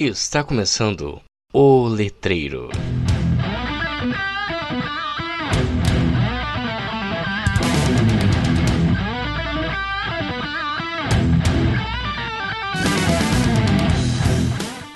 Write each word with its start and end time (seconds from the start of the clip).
Está 0.00 0.44
começando 0.44 1.20
o 1.52 1.88
Letreiro. 1.88 2.68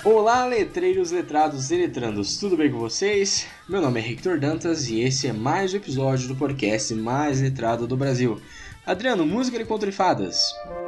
Olá, 0.05 0.45
letreiros, 0.45 1.11
letrados 1.11 1.69
e 1.69 1.75
letrandos, 1.75 2.37
tudo 2.37 2.55
bem 2.55 2.71
com 2.71 2.79
vocês? 2.79 3.45
Meu 3.67 3.81
nome 3.81 3.99
é 3.99 4.09
Hector 4.09 4.39
Dantas 4.39 4.87
e 4.87 5.01
esse 5.01 5.27
é 5.27 5.33
mais 5.33 5.73
um 5.73 5.77
episódio 5.77 6.29
do 6.29 6.35
podcast 6.37 6.95
mais 6.95 7.41
letrado 7.41 7.85
do 7.85 7.97
Brasil. 7.97 8.39
Adriano, 8.85 9.25
música 9.25 9.57
de 9.57 9.65
contra 9.65 9.91
fadas. 9.91 10.53
É 10.65 10.82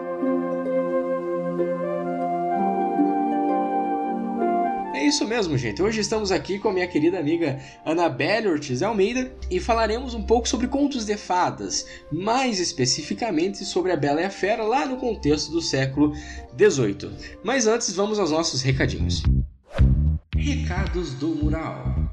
isso 5.05 5.27
mesmo, 5.27 5.57
gente. 5.57 5.81
Hoje 5.81 6.01
estamos 6.01 6.31
aqui 6.31 6.57
com 6.57 6.69
a 6.69 6.73
minha 6.73 6.87
querida 6.87 7.19
amiga 7.19 7.59
Anabelle 7.85 8.47
Ortiz 8.47 8.81
Almeida 8.81 9.31
e 9.51 9.59
falaremos 9.59 10.13
um 10.13 10.23
pouco 10.23 10.47
sobre 10.47 10.67
contos 10.67 11.05
de 11.05 11.15
fadas, 11.15 11.85
mais 12.11 12.59
especificamente 12.59 13.63
sobre 13.63 13.91
a 13.91 13.97
Bela 13.97 14.21
e 14.21 14.25
a 14.25 14.29
Fera 14.29 14.63
lá 14.63 14.85
no 14.85 14.97
contexto 14.97 15.51
do 15.51 15.61
século 15.61 16.13
XVIII. 16.57 17.11
Mas 17.43 17.67
antes, 17.67 17.95
vamos 17.95 18.19
aos 18.19 18.31
nossos 18.31 18.61
recadinhos. 18.61 19.21
Recados 20.35 21.13
do 21.13 21.29
Mural. 21.29 22.04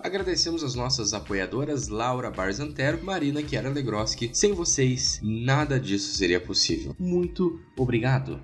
Agradecemos 0.00 0.62
as 0.62 0.74
nossas 0.74 1.12
apoiadoras 1.12 1.88
Laura 1.88 2.30
Barzantero, 2.30 3.02
Marina 3.02 3.46
Chiara 3.46 3.68
Legroski. 3.68 4.30
Sem 4.32 4.52
vocês, 4.52 5.20
nada 5.22 5.78
disso 5.78 6.16
seria 6.16 6.40
possível. 6.40 6.94
Muito 6.98 7.60
obrigado. 7.76 8.40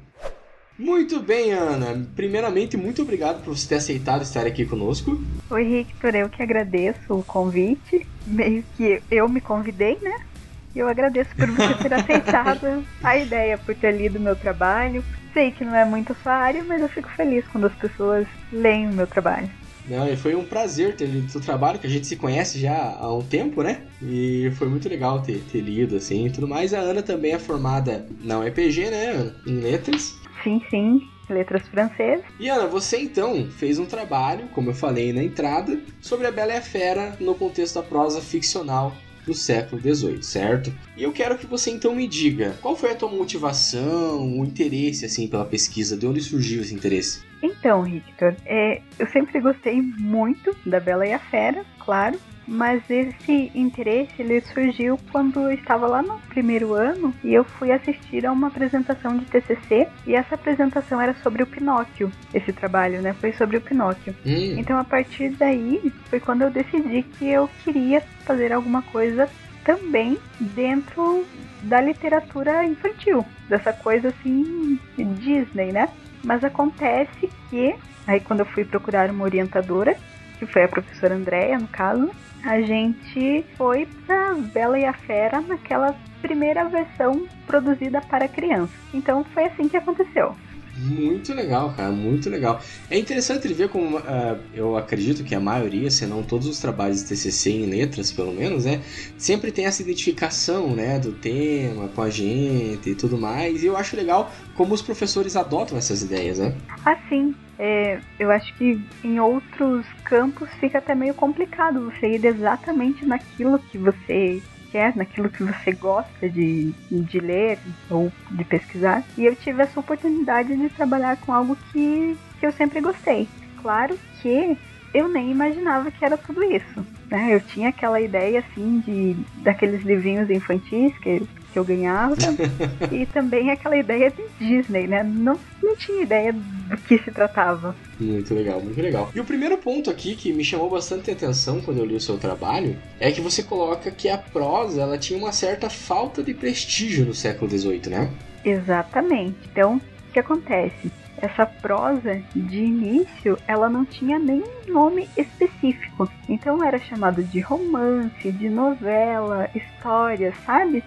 Muito 0.76 1.20
bem, 1.20 1.53
Ana. 1.53 2.04
Primeiramente, 2.16 2.76
muito 2.76 3.03
obrigado 3.03 3.44
por 3.44 3.56
você 3.56 3.69
ter 3.69 3.76
aceitado 3.76 4.22
estar 4.22 4.44
aqui 4.44 4.66
conosco. 4.66 5.22
Oi, 5.48 5.65
Victor. 5.65 6.16
Eu 6.16 6.28
que 6.28 6.42
agradeço 6.42 7.15
o 7.15 7.22
convite. 7.22 8.04
Meio 8.26 8.65
que 8.76 9.00
eu 9.09 9.28
me 9.28 9.41
convidei, 9.41 9.97
né? 10.03 10.26
E 10.75 10.81
eu 10.81 10.88
agradeço 10.88 11.31
por 11.36 11.48
você 11.48 11.75
ter 11.75 11.94
aceitado 11.94 12.84
a 13.03 13.16
ideia, 13.16 13.56
por 13.56 13.75
ter 13.76 13.92
lido 13.92 14.19
meu 14.19 14.34
trabalho. 14.34 15.04
Sei 15.32 15.53
que 15.53 15.65
não 15.65 15.76
é 15.76 15.84
muito 15.84 16.16
sua 16.22 16.32
área, 16.32 16.65
mas 16.65 16.82
eu 16.82 16.88
fico 16.88 17.09
feliz 17.10 17.47
quando 17.53 17.69
as 17.69 17.75
pessoas 17.75 18.26
leem 18.53 18.88
o 18.88 18.92
meu 18.92 19.06
trabalho. 19.06 19.48
Não, 19.87 20.09
e 20.09 20.17
foi 20.17 20.34
um 20.34 20.45
prazer 20.45 20.97
ter 20.97 21.06
lido 21.06 21.27
o 21.27 21.31
seu 21.31 21.41
trabalho, 21.41 21.78
que 21.78 21.87
a 21.87 21.91
gente 21.91 22.06
se 22.06 22.17
conhece 22.17 22.59
já 22.59 22.97
há 22.99 23.15
um 23.15 23.22
tempo, 23.22 23.62
né? 23.62 23.83
E 24.03 24.50
foi 24.56 24.69
muito 24.69 24.89
legal 24.89 25.21
ter, 25.21 25.43
ter 25.53 25.61
lido, 25.61 25.97
assim, 25.97 26.27
e 26.27 26.31
tudo 26.31 26.49
mais. 26.49 26.72
A 26.72 26.78
Ana 26.78 27.03
também 27.03 27.33
é 27.33 27.39
formada 27.39 28.06
na 28.22 28.39
UEPG, 28.41 28.91
né, 28.91 29.06
Ana? 29.11 29.37
Em 29.47 29.61
letras. 29.61 30.17
Sim, 30.43 30.61
sim, 30.71 31.00
letras 31.28 31.67
francesas. 31.69 32.25
E 32.41 32.49
Ana, 32.49 32.67
você 32.67 32.99
então 32.99 33.47
fez 33.50 33.78
um 33.78 33.87
trabalho, 33.87 34.49
como 34.55 34.71
eu 34.71 34.75
falei 34.75 35.12
na 35.12 35.22
entrada, 35.22 35.78
sobre 36.01 36.27
a 36.27 36.33
Bela 36.33 36.53
e 36.53 36.56
a 36.56 36.62
Fera 36.62 37.16
no 37.21 37.34
contexto 37.34 37.75
da 37.75 37.83
prosa 37.83 38.21
ficcional 38.21 38.95
do 39.24 39.34
século 39.34 39.80
XVIII, 39.80 40.22
certo? 40.22 40.72
E 40.96 41.02
eu 41.02 41.12
quero 41.12 41.38
que 41.38 41.46
você 41.46 41.70
então 41.70 41.94
me 41.94 42.06
diga 42.06 42.56
qual 42.60 42.76
foi 42.76 42.90
a 42.90 42.94
tua 42.94 43.10
motivação, 43.10 44.38
o 44.38 44.44
interesse 44.44 45.04
assim 45.04 45.26
pela 45.28 45.44
pesquisa, 45.44 45.96
de 45.96 46.06
onde 46.06 46.20
surgiu 46.20 46.62
esse 46.62 46.74
interesse? 46.74 47.22
Então, 47.42 47.82
Victor, 47.82 48.34
é, 48.46 48.80
eu 48.98 49.06
sempre 49.08 49.40
gostei 49.40 49.82
muito 49.82 50.56
da 50.64 50.80
Bela 50.80 51.06
e 51.06 51.12
a 51.12 51.18
Fera, 51.18 51.64
claro, 51.78 52.18
mas 52.47 52.82
esse 52.91 53.50
interesse 53.55 54.12
ele 54.19 54.41
surgiu 54.41 54.99
quando 55.10 55.41
eu 55.41 55.53
estava 55.53 55.87
lá 55.87 56.03
no 56.03 56.19
primeiro 56.28 56.75
ano 56.75 57.15
e 57.22 57.32
eu 57.32 57.44
fui 57.44 57.72
assistir 57.72 58.27
a 58.27 58.32
uma 58.32 58.49
apresentação 58.49 59.16
de 59.16 59.25
TCC 59.27 59.88
e 60.06 60.15
essa 60.15 60.34
apresentação 60.34 61.00
era 61.00 61.15
sobre 61.22 61.43
o 61.43 61.47
Pinóquio. 61.47 62.12
Esse 62.33 62.53
trabalho, 62.53 63.00
né, 63.00 63.12
foi 63.15 63.33
sobre 63.33 63.56
o 63.56 63.60
Pinóquio. 63.60 64.15
Hum. 64.27 64.56
Então 64.59 64.78
a 64.78 64.84
partir 64.84 65.31
daí 65.31 65.93
foi 66.10 66.21
quando 66.21 66.43
eu 66.43 66.50
decidi 66.50 67.03
que 67.03 67.28
eu 67.28 67.49
queria 67.65 68.03
fazer 68.25 68.53
alguma 68.53 68.83
coisa 68.83 69.28
também 69.65 70.19
dentro 70.38 71.27
da 71.62 71.81
literatura 71.81 72.65
infantil, 72.65 73.25
dessa 73.49 73.72
coisa 73.72 74.09
assim 74.09 74.78
Disney, 74.97 75.72
né? 75.72 75.88
Mas 76.22 76.44
acontece 76.44 77.31
que 77.49 77.75
aí 78.06 78.21
quando 78.21 78.41
eu 78.41 78.47
fui 78.47 78.65
procurar 78.65 79.10
uma 79.10 79.25
orientadora, 79.25 79.97
que 80.38 80.47
foi 80.47 80.65
a 80.65 80.69
professora 80.69 81.15
Andréia, 81.15 81.59
no 81.59 81.69
caso, 81.69 82.10
a 82.44 82.60
gente 82.60 83.44
foi 83.56 83.87
pra 84.06 84.34
Bela 84.34 84.78
e 84.78 84.84
a 84.84 84.93
Fera 84.93 85.41
naquela 85.41 85.97
primeira 86.21 86.69
versão 86.69 87.27
produzida 87.47 88.00
para 88.03 88.28
criança. 88.28 88.72
Então 88.93 89.25
foi 89.32 89.44
assim 89.47 89.69
que 89.69 89.77
aconteceu. 89.77 90.37
Muito 90.77 91.33
legal, 91.33 91.72
cara, 91.75 91.93
muito 91.93 92.28
legal. 92.28 92.60
É 92.91 92.99
interessante 92.99 93.47
ver 93.53 93.69
como 93.69 93.97
uh, 93.97 94.38
eu 94.53 94.77
acredito 94.77 95.22
que 95.22 95.34
a 95.34 95.41
maioria, 95.41 95.88
se 95.91 96.04
não 96.04 96.22
todos 96.22 96.49
os 96.49 96.59
trabalhos 96.59 97.00
de 97.03 97.09
TCC 97.09 97.50
em 97.50 97.66
letras, 97.66 98.10
pelo 98.10 98.33
menos, 98.33 98.65
né, 98.65 98.83
sempre 99.16 99.53
tem 99.53 99.66
essa 99.66 99.83
identificação, 99.83 100.75
né, 100.75 100.99
do 100.99 101.12
tema 101.12 101.88
com 101.88 102.03
a 102.03 102.10
gente 102.10 102.91
e 102.91 102.94
tudo 102.94 103.16
mais. 103.16 103.62
E 103.62 103.66
eu 103.66 103.77
acho 103.77 103.97
legal 103.97 104.33
como 104.56 104.75
os 104.75 104.83
professores 104.83 105.37
adotam 105.37 105.78
essas 105.78 106.03
ideias, 106.03 106.41
né? 106.41 106.54
Assim, 106.84 107.34
é, 107.59 108.00
eu 108.19 108.31
acho 108.31 108.53
que 108.56 108.81
em 109.03 109.20
outros 109.20 109.87
campos 110.04 110.50
fica 110.54 110.78
até 110.78 110.94
meio 110.94 111.15
complicado 111.15 111.91
você 111.91 112.16
ir 112.16 112.25
exatamente 112.25 113.04
naquilo 113.04 113.59
que 113.59 113.78
você 113.78 114.42
quer, 114.72 114.97
naquilo 114.97 115.31
que 115.31 115.44
você 115.44 115.72
gosta 115.72 116.28
de, 116.28 116.72
de 116.91 117.21
ler 117.21 117.60
ou 117.89 118.12
de 118.30 118.45
pesquisar. 118.45 119.04
E 119.16 119.24
eu 119.24 119.36
tive 119.36 119.62
essa 119.62 119.78
oportunidade 119.78 120.56
de 120.56 120.68
trabalhar 120.71 121.16
com 121.18 121.33
algo 121.33 121.56
que, 121.71 122.16
que 122.41 122.47
eu 122.47 122.51
sempre 122.51 122.80
gostei. 122.80 123.28
Claro 123.62 123.97
que 124.21 124.59
eu 124.92 125.09
nem 125.09 125.30
imaginava 125.30 125.91
que 125.92 126.04
era 126.04 126.18
tudo 126.18 126.42
isso. 126.42 126.86
Né? 127.15 127.33
Eu 127.33 127.41
tinha 127.41 127.69
aquela 127.69 128.01
ideia 128.01 128.41
assim 128.41 128.81
de 128.81 129.16
daqueles 129.45 129.84
livrinhos 129.84 130.28
infantis 130.28 130.93
que, 130.99 131.22
que 131.53 131.57
eu 131.57 131.65
ganhava 131.65 132.16
e 132.91 133.07
também 133.07 133.53
aquela 133.53 133.77
ideia 133.77 134.11
de 134.11 134.25
Disney, 134.37 134.89
né? 134.89 135.05
Não, 135.05 135.39
não 135.63 135.77
tinha 135.77 136.03
ideia 136.03 136.33
do 136.33 136.77
que 136.78 136.99
se 136.99 137.13
tratava. 137.13 137.77
Muito 138.01 138.34
legal, 138.34 138.61
muito 138.61 138.83
legal. 138.83 139.11
E 139.15 139.21
o 139.21 139.25
primeiro 139.25 139.57
ponto 139.59 139.89
aqui 139.89 140.16
que 140.16 140.33
me 140.33 140.43
chamou 140.43 140.69
bastante 140.69 141.09
atenção 141.09 141.61
quando 141.61 141.78
eu 141.78 141.84
li 141.84 141.95
o 141.95 142.01
seu 142.01 142.19
trabalho 142.19 142.77
é 142.99 143.13
que 143.13 143.21
você 143.21 143.45
coloca 143.45 143.93
que 143.93 144.09
a 144.09 144.19
prosa 144.19 144.83
ela 144.83 144.99
tinha 144.99 145.16
uma 145.16 145.31
certa 145.31 145.71
falta 145.71 146.21
de 146.21 146.34
prestígio 146.34 147.07
no 147.07 147.15
século 147.15 147.49
XVIII, 147.49 147.91
né? 147.91 148.11
Exatamente. 148.45 149.39
Então, 149.53 149.77
o 149.77 150.13
que 150.13 150.19
acontece? 150.19 150.91
Essa 151.19 151.47
prosa 151.47 152.21
de 152.34 152.65
início, 152.65 153.39
ela 153.47 153.69
não 153.69 153.84
tinha 153.84 154.19
nenhum 154.19 154.45
nome 154.69 155.09
específico. 155.16 156.11
Então 156.28 156.63
era 156.63 156.78
chamado 156.78 157.22
de 157.22 157.41
romance, 157.41 158.31
de 158.33 158.49
novela, 158.49 159.49
história, 159.55 160.33
sabe? 160.45 160.83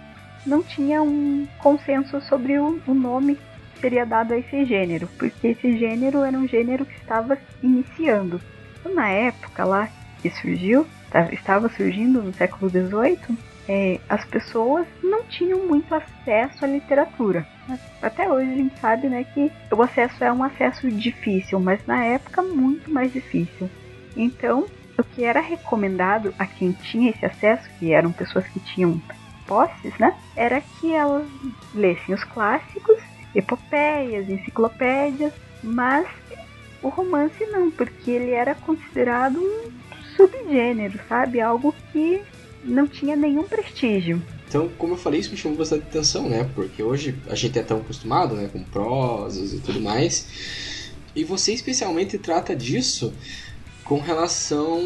Não 0.46 0.62
tinha 0.64 1.02
um 1.02 1.48
consenso 1.60 2.22
sobre 2.22 2.58
o, 2.60 2.80
o 2.88 2.94
nome 2.94 3.36
que 3.36 3.82
seria 3.82 4.06
dado 4.06 4.34
a 4.34 4.38
esse 4.38 4.66
gênero, 4.66 5.08
porque 5.18 5.48
esse 5.48 5.78
gênero 5.78 6.24
era 6.24 6.38
um 6.38 6.48
gênero 6.48 6.86
que 6.86 6.96
estava 6.96 7.38
iniciando. 7.62 8.42
Então, 8.80 8.94
na 8.94 9.10
época 9.10 9.66
lá 9.66 9.90
que 10.22 10.30
surgiu, 10.30 10.86
estava 11.32 11.70
surgindo 11.70 12.22
no 12.22 12.34
século 12.34 12.70
XVIII, 12.70 13.38
é, 13.68 14.00
as 14.08 14.24
pessoas 14.26 14.88
não 15.04 15.24
tinham 15.24 15.68
muito 15.68 15.94
acesso 15.94 16.64
à 16.64 16.68
literatura. 16.68 17.46
Até 18.02 18.32
hoje 18.32 18.52
a 18.52 18.56
gente 18.56 18.80
sabe 18.80 19.10
né, 19.10 19.26
que 19.34 19.52
o 19.72 19.82
acesso 19.82 20.24
é 20.24 20.32
um 20.32 20.44
acesso 20.44 20.90
difícil, 20.90 21.60
mas 21.60 21.86
na 21.86 22.04
época 22.06 22.42
muito 22.42 22.90
mais 22.90 23.12
difícil. 23.12 23.70
Então, 24.16 24.66
o 24.98 25.04
que 25.04 25.24
era 25.24 25.42
recomendado 25.42 26.34
a 26.40 26.46
quem 26.46 26.72
tinha 26.72 27.12
esse 27.12 27.26
acesso, 27.26 27.70
que 27.78 27.92
eram 27.92 28.12
pessoas 28.12 28.48
que 28.48 28.60
tinham 28.60 29.02
posses, 29.46 29.98
né, 30.00 30.16
era 30.36 30.62
que 30.62 30.94
elas 30.94 31.28
lessem 31.74 32.16
os 32.16 32.24
clássicos, 32.24 32.98
epopeias, 33.36 34.30
enciclopédias, 34.30 35.34
mas 35.62 36.08
o 36.82 36.90
romance 36.90 37.46
não, 37.48 37.70
porque 37.70 38.12
ele 38.12 38.32
era 38.32 38.56
considerado 38.56 39.38
um 39.38 39.72
subgênero, 40.16 41.00
sabe? 41.08 41.40
Algo 41.40 41.74
que 41.92 42.22
não 42.64 42.88
tinha 42.88 43.16
nenhum 43.16 43.44
prestígio. 43.44 44.22
Então, 44.48 44.70
como 44.78 44.94
eu 44.94 44.98
falei, 44.98 45.20
isso 45.20 45.32
me 45.32 45.38
chamou 45.38 45.58
bastante 45.58 45.84
atenção, 45.84 46.30
né? 46.30 46.50
Porque 46.56 46.82
hoje 46.82 47.16
a 47.28 47.36
gente 47.36 47.60
é 47.60 47.64
tão 47.64 47.78
acostumado, 47.78 48.36
né, 48.36 48.50
com 48.52 48.64
prosas 48.64 49.54
e 49.54 49.60
tudo 49.60 49.82
mais. 49.82 50.28
E 51.16 51.24
você 51.24 51.54
especialmente 51.54 52.18
trata 52.18 52.56
disso 52.56 53.14
com 53.84 54.00
relação 54.00 54.80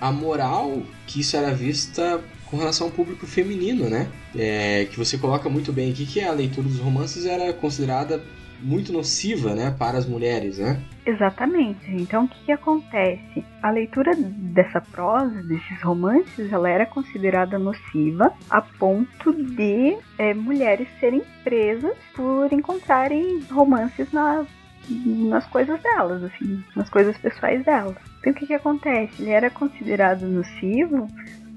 à 0.00 0.12
moral 0.12 0.82
que 1.06 1.20
isso 1.20 1.36
era 1.36 1.52
vista 1.52 2.22
com 2.46 2.56
relação 2.56 2.86
ao 2.86 2.92
público 2.92 3.26
feminino, 3.26 3.90
né? 3.90 4.08
É, 4.34 4.86
que 4.90 4.96
você 4.96 5.18
coloca 5.18 5.48
muito 5.48 5.72
bem 5.72 5.90
aqui 5.90 6.06
que 6.06 6.20
a 6.20 6.30
leitura 6.30 6.68
dos 6.68 6.78
romances 6.78 7.26
era 7.26 7.52
considerada 7.52 8.22
muito 8.60 8.92
nociva, 8.92 9.54
né, 9.54 9.74
para 9.78 9.98
as 9.98 10.06
mulheres, 10.06 10.58
né? 10.58 10.82
Exatamente. 11.04 11.90
Então, 11.90 12.24
o 12.24 12.28
que, 12.28 12.44
que, 12.46 12.52
acontece? 12.52 13.44
A 13.62 13.70
leitura 13.70 14.12
dessa 14.16 14.80
prosa, 14.80 15.42
desses 15.42 15.82
romances, 15.82 16.52
ela 16.52 16.68
era 16.68 16.86
considerada 16.86 17.58
nociva 17.58 18.32
a 18.50 18.60
ponto 18.60 19.32
de 19.32 19.96
é, 20.18 20.34
mulheres 20.34 20.88
serem 20.98 21.22
presas 21.44 21.96
por 22.14 22.52
encontrarem 22.52 23.40
romances 23.50 24.10
na, 24.12 24.44
nas 24.88 25.46
coisas 25.46 25.80
delas, 25.80 26.24
assim, 26.24 26.62
nas 26.74 26.90
coisas 26.90 27.16
pessoais 27.18 27.64
delas. 27.64 27.96
Então, 28.18 28.32
o 28.32 28.34
que, 28.34 28.46
que 28.46 28.54
acontece? 28.54 29.22
Ele 29.22 29.30
era 29.30 29.50
considerado 29.50 30.26
nocivo 30.26 31.08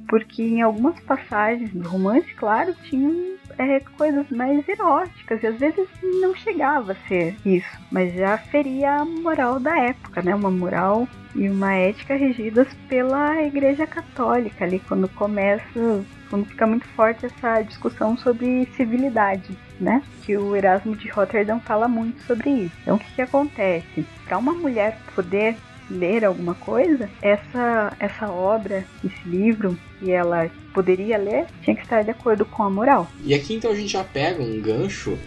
porque 0.09 0.41
em 0.41 0.61
algumas 0.61 0.99
passagens 1.01 1.71
do 1.71 1.87
romance, 1.87 2.33
claro, 2.33 2.73
tinham 2.83 3.37
é, 3.59 3.81
coisas 3.97 4.27
mais 4.29 4.67
eróticas 4.67 5.43
e 5.43 5.47
às 5.47 5.59
vezes 5.59 5.87
não 6.01 6.33
chegava 6.33 6.93
a 6.93 7.07
ser 7.07 7.35
isso, 7.45 7.77
mas 7.91 8.13
já 8.13 8.37
feria 8.37 9.01
a 9.01 9.05
moral 9.05 9.59
da 9.59 9.77
época, 9.77 10.21
né? 10.21 10.33
Uma 10.33 10.49
moral 10.49 11.05
e 11.35 11.49
uma 11.49 11.73
ética 11.73 12.15
regidas 12.15 12.67
pela 12.87 13.43
Igreja 13.43 13.85
Católica 13.85 14.63
ali 14.63 14.79
quando 14.87 15.09
começa, 15.09 16.03
quando 16.29 16.45
fica 16.45 16.65
muito 16.65 16.87
forte 16.89 17.25
essa 17.25 17.61
discussão 17.61 18.17
sobre 18.17 18.65
civilidade, 18.77 19.57
né? 19.79 20.01
Que 20.23 20.37
o 20.37 20.55
Erasmo 20.55 20.95
de 20.95 21.09
Rotterdam 21.09 21.59
fala 21.59 21.87
muito 21.87 22.21
sobre 22.23 22.49
isso. 22.49 22.75
Então 22.81 22.95
o 22.95 22.99
que, 22.99 23.13
que 23.13 23.21
acontece? 23.21 24.05
Para 24.25 24.37
uma 24.37 24.53
mulher 24.53 24.97
poder 25.13 25.57
ler 25.89 26.25
alguma 26.25 26.53
coisa, 26.55 27.09
essa, 27.21 27.93
essa 27.99 28.29
obra, 28.29 28.85
esse 29.03 29.27
livro 29.27 29.77
que 29.99 30.11
ela 30.11 30.49
poderia 30.73 31.17
ler, 31.17 31.45
tinha 31.63 31.75
que 31.75 31.81
estar 31.81 32.03
de 32.03 32.11
acordo 32.11 32.45
com 32.45 32.63
a 32.63 32.69
moral. 32.69 33.07
E 33.23 33.33
aqui 33.33 33.55
então 33.55 33.71
a 33.71 33.75
gente 33.75 33.91
já 33.91 34.03
pega 34.03 34.41
um 34.41 34.61
gancho 34.61 35.17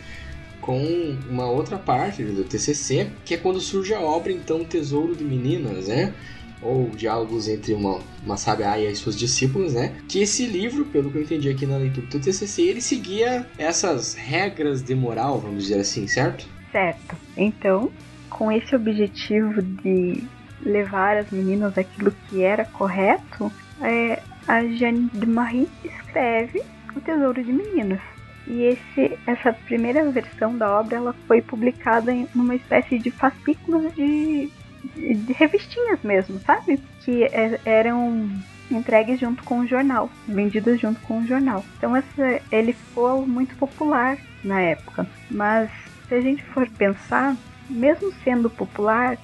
com 0.60 1.18
uma 1.28 1.50
outra 1.50 1.76
parte 1.76 2.22
do 2.22 2.44
TCC, 2.44 3.10
que 3.24 3.34
é 3.34 3.36
quando 3.36 3.60
surge 3.60 3.92
a 3.92 4.00
obra 4.00 4.32
então 4.32 4.64
Tesouro 4.64 5.14
de 5.14 5.24
Meninas, 5.24 5.88
né? 5.88 6.14
Ou 6.62 6.88
diálogos 6.90 7.48
entre 7.48 7.74
uma, 7.74 7.98
uma 8.24 8.36
sábia 8.36 8.78
e 8.78 8.86
as 8.86 8.98
suas 8.98 9.18
discípulas, 9.18 9.74
né? 9.74 9.96
Que 10.08 10.22
esse 10.22 10.46
livro, 10.46 10.84
pelo 10.84 11.10
que 11.10 11.18
eu 11.18 11.22
entendi 11.22 11.50
aqui 11.50 11.66
na 11.66 11.76
leitura 11.76 12.06
do 12.06 12.20
TCC, 12.20 12.62
ele 12.62 12.80
seguia 12.80 13.44
essas 13.58 14.14
regras 14.14 14.80
de 14.80 14.94
moral, 14.94 15.40
vamos 15.40 15.64
dizer 15.64 15.80
assim, 15.80 16.06
certo? 16.06 16.46
Certo. 16.70 17.16
Então, 17.36 17.90
com 18.30 18.50
esse 18.50 18.74
objetivo 18.76 19.60
de 19.60 20.22
levar 20.62 21.16
as 21.16 21.30
meninas 21.30 21.76
aquilo 21.76 22.12
que 22.28 22.42
era 22.42 22.64
correto, 22.64 23.52
é, 23.80 24.22
a 24.46 24.62
Jeanne 24.64 25.10
de 25.12 25.26
Marie 25.26 25.68
escreve 25.84 26.62
O 26.94 27.00
Tesouro 27.00 27.42
de 27.42 27.52
Meninas. 27.52 28.00
E 28.46 28.64
esse, 28.64 29.18
essa 29.26 29.52
primeira 29.52 30.10
versão 30.10 30.56
da 30.56 30.80
obra 30.80 30.96
ela 30.96 31.14
foi 31.26 31.40
publicada 31.40 32.12
em 32.12 32.26
uma 32.34 32.54
espécie 32.54 32.98
de 32.98 33.10
fascículos 33.10 33.94
de, 33.94 34.50
de, 34.94 35.14
de 35.14 35.32
revistinhas 35.32 36.00
mesmo, 36.02 36.40
sabe? 36.40 36.80
Que 37.04 37.24
é, 37.24 37.60
eram 37.64 38.28
entregues 38.70 39.20
junto 39.20 39.44
com 39.44 39.60
o 39.60 39.66
jornal, 39.66 40.10
vendidas 40.26 40.80
junto 40.80 41.00
com 41.02 41.20
o 41.20 41.26
jornal. 41.26 41.64
Então 41.76 41.94
essa, 41.94 42.40
ele 42.50 42.72
ficou 42.72 43.26
muito 43.26 43.54
popular 43.56 44.18
na 44.42 44.60
época. 44.60 45.06
Mas 45.30 45.70
se 46.08 46.14
a 46.14 46.20
gente 46.20 46.42
for 46.42 46.68
pensar, 46.68 47.36
mesmo 47.70 48.12
sendo 48.24 48.50
popular, 48.50 49.16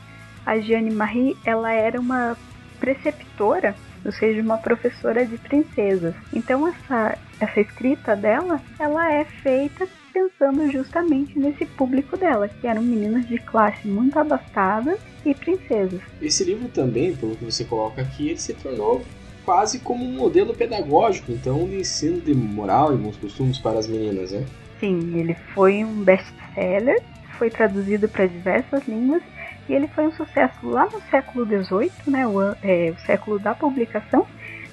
a 0.49 0.59
Jeanne 0.59 0.91
Marie 0.91 1.37
ela 1.45 1.71
era 1.71 2.01
uma 2.01 2.35
preceptora, 2.81 3.77
ou 4.03 4.11
seja, 4.11 4.41
uma 4.41 4.57
professora 4.57 5.27
de 5.27 5.37
princesas. 5.37 6.15
Então 6.33 6.67
essa 6.67 7.19
essa 7.39 7.61
escrita 7.61 8.17
dela, 8.17 8.61
ela 8.81 9.13
é 9.13 9.25
feita 9.25 9.87
pensando 10.13 10.73
justamente 10.73 11.39
nesse 11.39 11.67
público 11.67 12.17
dela, 12.17 12.49
que 12.49 12.67
eram 12.67 12.83
meninas 12.83 13.29
de 13.29 13.39
classe 13.39 13.87
muito 13.87 14.19
abastada 14.19 14.99
e 15.25 15.35
princesas. 15.35 16.01
Esse 16.21 16.43
livro 16.43 16.69
também, 16.69 17.15
pelo 17.15 17.37
que 17.37 17.45
você 17.45 17.65
coloca 17.65 18.01
aqui, 18.01 18.31
ele 18.31 18.39
se 18.39 18.55
tornou 18.55 19.05
quase 19.45 19.79
como 19.79 20.05
um 20.05 20.15
modelo 20.15 20.53
pedagógico, 20.53 21.31
então, 21.31 21.69
de 21.69 21.77
ensino 21.77 22.21
de 22.21 22.35
moral 22.35 22.93
e 22.93 22.97
bons 22.97 23.17
costumes 23.19 23.59
para 23.59 23.79
as 23.79 23.87
meninas, 23.87 24.33
né? 24.33 24.45
Sim, 24.81 25.17
ele 25.17 25.35
foi 25.55 25.85
um 25.85 26.03
best-seller, 26.03 27.01
foi 27.39 27.51
traduzido 27.51 28.09
para 28.09 28.27
diversas 28.27 28.89
línguas 28.89 29.23
e 29.69 29.75
ele 29.75 29.89
foi 29.89 30.07
um 30.07 30.13
sucesso 30.13 30.67
lá 30.67 30.87
no 30.87 31.01
século 31.11 31.45
XVIII, 31.45 31.91
né, 32.07 32.27
o, 32.27 32.41
é, 32.63 32.91
o 32.91 33.07
século 33.07 33.39
da 33.39 33.55
publicação, 33.55 34.27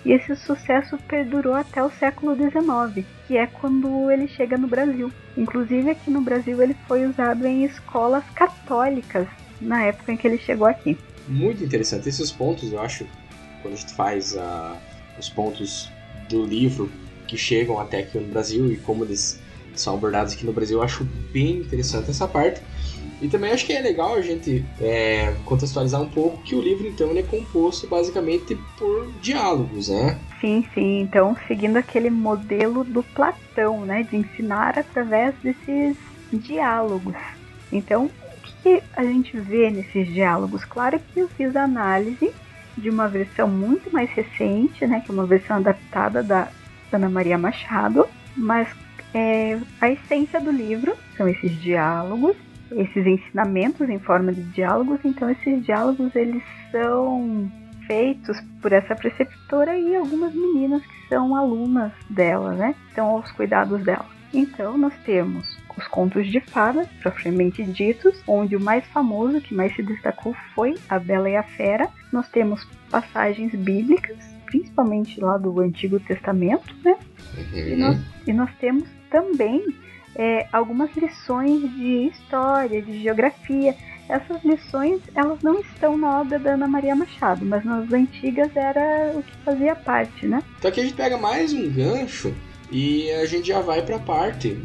e 0.06 0.12
esse 0.12 0.36
sucesso 0.36 0.98
perdurou 1.08 1.56
até 1.56 1.84
o 1.84 1.90
século 1.90 2.36
XIX, 2.36 3.06
que 3.28 3.36
é 3.38 3.48
quando 3.48 4.12
ele 4.12 4.28
chega 4.28 4.56
no 4.56 4.68
Brasil. 4.68 5.12
Inclusive 5.36 5.90
aqui 5.90 6.12
no 6.12 6.22
Brasil 6.22 6.62
ele 6.62 6.76
foi 6.88 7.06
usado 7.06 7.46
em 7.46 7.66
escolas 7.66 8.24
católicas 8.36 9.28
na 9.60 9.84
época 9.84 10.12
em 10.12 10.18
que 10.18 10.28
ele 10.28 10.38
chegou 10.38 10.68
aqui. 10.68 10.98
Muito 11.28 11.64
interessante 11.64 12.08
esses 12.08 12.32
pontos, 12.32 12.72
eu 12.72 12.80
acho, 12.80 13.08
quando 13.62 13.74
a 13.74 13.78
gente 13.78 13.94
faz 13.96 14.36
uh, 14.36 14.78
os 15.18 15.28
pontos 15.28 15.92
do 16.30 16.46
livro 16.46 16.90
que 17.28 17.36
chegam 17.36 17.80
até 17.80 18.00
aqui 18.00 18.20
no 18.20 18.28
Brasil 18.28 18.72
e 18.72 18.78
como 18.78 19.04
eles 19.04 19.42
são 19.74 19.96
abordados 19.96 20.34
aqui 20.34 20.46
no 20.46 20.54
Brasil, 20.54 20.78
eu 20.78 20.84
acho 20.84 21.04
bem 21.34 21.58
interessante 21.58 22.12
essa 22.12 22.28
parte. 22.28 22.62
E 23.22 23.28
também 23.28 23.52
acho 23.52 23.66
que 23.66 23.74
é 23.74 23.82
legal 23.82 24.16
a 24.16 24.22
gente 24.22 24.66
é, 24.80 25.34
contextualizar 25.46 26.02
um 26.02 26.10
pouco 26.10 26.42
que 26.44 26.56
o 26.56 26.62
livro, 26.62 26.88
então, 26.88 27.12
é 27.16 27.24
composto 27.24 27.88
basicamente 27.88 28.56
por 28.78 29.10
diálogos, 29.22 29.90
né? 29.90 30.20
Sim, 30.42 30.66
sim. 30.74 31.02
Então, 31.02 31.36
seguindo 31.48 31.78
aquele 31.78 32.10
modelo 32.10 32.84
do 32.84 33.02
Platão, 33.02 33.86
né? 33.86 34.04
De 34.04 34.18
ensinar 34.18 34.78
através 34.78 35.34
desses 35.42 35.98
diálogos. 36.32 37.16
Então, 37.72 38.06
o 38.06 38.62
que 38.62 38.82
a 38.94 39.04
gente 39.04 39.38
vê 39.40 39.70
nesses 39.70 40.08
diálogos? 40.08 40.66
Claro 40.66 41.00
que 41.14 41.20
eu 41.20 41.30
fiz 41.30 41.56
a 41.56 41.64
análise 41.64 42.32
de 42.78 42.90
uma 42.90 43.08
versão 43.08 43.48
muito 43.48 43.92
mais 43.92 44.10
recente, 44.12 44.86
né? 44.86 45.02
Que 45.06 45.12
é 45.12 45.14
uma 45.14 45.26
versão 45.26 45.58
adaptada 45.58 46.22
da 46.22 46.50
Ana 46.92 47.10
Maria 47.10 47.38
Machado. 47.38 48.06
Mas 48.36 48.68
é, 49.14 49.58
a 49.80 49.90
essência 49.90 50.42
do 50.42 50.52
livro 50.52 50.94
são 51.16 51.28
esses 51.28 51.52
diálogos 51.62 52.36
esses 52.76 53.06
ensinamentos 53.06 53.90
em 53.90 54.00
forma 54.00 54.32
de 54.32 54.44
diálogos, 54.44 55.00
então 55.04 55.30
esses 55.30 55.64
diálogos 55.66 56.16
eles 56.16 56.44
são 56.72 57.50
feitos 57.88 58.38
por 58.62 58.74
essa 58.74 58.96
preceptora 58.96 59.78
e 59.78 59.96
algumas 59.96 60.34
meninas 60.34 60.82
que 60.86 61.08
são 61.08 61.36
alunas 61.36 61.92
dela, 62.10 62.54
né? 62.54 62.76
Estão 62.90 63.08
aos 63.08 63.32
cuidados 63.32 63.84
dela. 63.84 64.06
Então 64.34 64.78
nós 64.78 64.94
temos 65.06 65.58
os 65.78 65.88
contos 65.88 66.28
de 66.28 66.40
fadas, 66.40 66.88
propriamente 67.02 67.64
ditos, 67.64 68.22
onde 68.28 68.56
o 68.56 68.60
mais 68.60 68.86
famoso, 68.88 69.42
que 69.42 69.54
mais 69.54 69.76
se 69.76 69.84
destacou, 69.84 70.36
foi 70.54 70.76
a 70.90 70.98
Bela 70.98 71.30
e 71.30 71.36
a 71.36 71.44
Fera. 71.44 71.90
Nós 72.12 72.28
temos 72.30 72.66
passagens 72.90 73.54
bíblicas, 73.54 74.18
principalmente 74.46 75.20
lá 75.20 75.38
do 75.38 75.60
Antigo 75.60 76.00
Testamento, 76.00 76.76
né? 76.84 76.98
Uhum. 77.38 77.60
E, 77.60 77.76
nós, 77.76 78.02
e 78.28 78.34
nós 78.34 78.50
temos 78.60 78.88
também 79.10 79.64
é, 80.16 80.48
algumas 80.52 80.90
lições 80.96 81.62
de 81.74 82.08
história, 82.08 82.82
de 82.82 83.04
geografia. 83.04 83.76
Essas 84.08 84.44
lições 84.44 85.02
elas 85.16 85.42
não 85.42 85.60
estão 85.60 85.98
na 85.98 86.22
obra 86.22 86.38
da 86.38 86.54
Ana 86.54 86.68
Maria 86.68 86.96
Machado, 86.96 87.44
mas 87.44 87.66
nas 87.66 87.92
antigas 87.92 88.56
era 88.56 89.14
o 89.16 89.24
que 89.24 89.36
fazia 89.44 89.76
parte, 89.76 90.28
né? 90.28 90.44
Então 90.60 90.70
aqui 90.70 90.80
a 90.80 90.84
gente 90.84 90.96
pega 90.96 91.18
mais 91.18 91.54
um 91.54 91.70
gancho 91.70 92.34
e 92.72 93.12
a 93.12 93.26
gente 93.26 93.48
já 93.48 93.62
vai 93.62 93.82
para 93.82 93.96
a 93.96 94.00
parte 94.00 94.60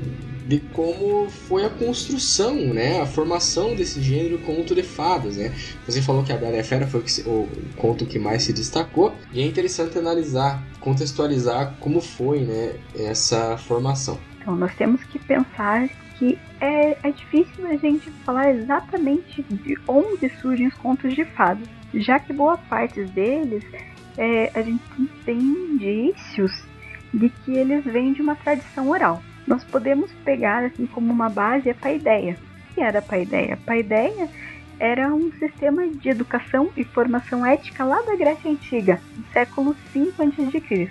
de 0.47 0.59
como 0.73 1.31
foi 1.31 1.65
a 1.65 1.71
construção, 1.71 2.57
né, 2.57 3.01
a 3.01 3.07
formação 3.07 3.77
desse 3.77 4.03
gênero 4.03 4.37
conto 4.41 4.75
de 4.75 4.83
fadas, 4.83 5.37
né? 5.37 5.55
Você 5.87 6.03
falou 6.03 6.25
que 6.25 6.33
a 6.33 6.37
Bela 6.37 6.57
e 6.57 6.59
a 6.59 6.65
Fera 6.65 6.89
foi 6.89 7.05
o 7.25 7.49
conto 7.77 8.05
que 8.05 8.19
mais 8.19 8.43
se 8.43 8.53
destacou 8.53 9.15
e 9.33 9.41
é 9.41 9.47
interessante 9.47 9.97
analisar, 9.97 10.61
contextualizar 10.81 11.77
como 11.79 12.01
foi, 12.01 12.41
né, 12.41 12.75
essa 12.99 13.57
formação. 13.59 14.19
Então 14.41 14.57
nós 14.57 14.75
temos 14.75 15.03
que 15.05 15.19
pensar 15.19 15.89
que 16.19 16.39
é, 16.61 16.97
é 17.03 17.11
difícil 17.11 17.67
a 17.67 17.77
gente 17.77 18.11
falar 18.25 18.51
exatamente 18.51 19.43
de 19.43 19.79
onde 19.87 20.29
surgem 20.41 20.67
os 20.67 20.75
contos 20.75 21.15
de 21.15 21.25
fadas, 21.25 21.69
já 21.95 22.19
que 22.19 22.33
boa 22.33 22.57
parte 22.57 23.05
deles 23.05 23.65
é, 24.17 24.51
a 24.55 24.63
gente 24.63 24.83
tem 25.25 25.39
indícios 25.39 26.65
de 27.13 27.29
que 27.29 27.53
eles 27.53 27.85
vêm 27.85 28.13
de 28.13 28.23
uma 28.23 28.37
tradição 28.37 28.89
oral. 28.89 29.23
Nós 29.47 29.65
podemos 29.65 30.13
pegar 30.25 30.65
assim 30.65 30.87
como 30.87 31.13
uma 31.13 31.29
base 31.29 31.71
a 31.71 31.75
paideia. 31.75 32.37
O 32.71 32.75
que 32.75 32.81
era 32.81 33.01
a 33.01 33.03
paideia? 33.03 33.55
A 33.55 33.57
paideia 33.57 34.29
era 34.81 35.15
um 35.15 35.31
sistema 35.33 35.87
de 35.87 36.09
educação 36.09 36.71
e 36.75 36.83
formação 36.83 37.45
ética 37.45 37.85
lá 37.85 38.01
da 38.01 38.17
Grécia 38.17 38.51
Antiga, 38.51 38.99
no 39.15 39.25
século 39.31 39.77
V 39.95 40.11
a.C., 40.19 40.91